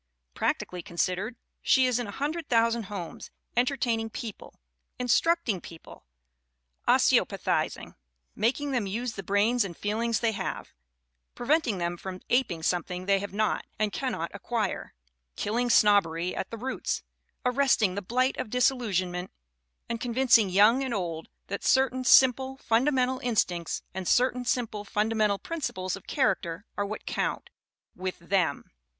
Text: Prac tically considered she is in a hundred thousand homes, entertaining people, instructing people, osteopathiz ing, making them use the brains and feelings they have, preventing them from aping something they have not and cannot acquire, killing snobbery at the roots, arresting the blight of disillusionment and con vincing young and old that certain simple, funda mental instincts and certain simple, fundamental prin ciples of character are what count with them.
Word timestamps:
Prac 0.33 0.57
tically 0.57 0.83
considered 0.83 1.35
she 1.61 1.85
is 1.85 1.99
in 1.99 2.07
a 2.07 2.11
hundred 2.11 2.49
thousand 2.49 2.85
homes, 2.85 3.29
entertaining 3.55 4.09
people, 4.09 4.59
instructing 4.97 5.61
people, 5.61 6.07
osteopathiz 6.87 7.77
ing, 7.79 7.93
making 8.35 8.71
them 8.71 8.87
use 8.87 9.13
the 9.13 9.21
brains 9.21 9.63
and 9.63 9.77
feelings 9.77 10.19
they 10.19 10.31
have, 10.31 10.73
preventing 11.35 11.77
them 11.77 11.97
from 11.97 12.19
aping 12.31 12.63
something 12.63 13.05
they 13.05 13.19
have 13.19 13.31
not 13.31 13.63
and 13.77 13.93
cannot 13.93 14.31
acquire, 14.33 14.95
killing 15.35 15.69
snobbery 15.69 16.35
at 16.35 16.49
the 16.49 16.57
roots, 16.57 17.03
arresting 17.45 17.93
the 17.93 18.01
blight 18.01 18.35
of 18.37 18.49
disillusionment 18.49 19.29
and 19.87 20.01
con 20.01 20.15
vincing 20.15 20.49
young 20.51 20.83
and 20.83 20.95
old 20.95 21.29
that 21.45 21.63
certain 21.63 22.03
simple, 22.03 22.57
funda 22.57 22.91
mental 22.91 23.19
instincts 23.19 23.83
and 23.93 24.07
certain 24.07 24.43
simple, 24.45 24.83
fundamental 24.83 25.37
prin 25.37 25.59
ciples 25.61 25.95
of 25.95 26.07
character 26.07 26.65
are 26.75 26.87
what 26.87 27.05
count 27.05 27.51
with 27.95 28.17
them. 28.17 28.71